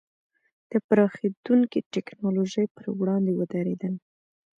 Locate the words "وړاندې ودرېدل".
2.99-3.93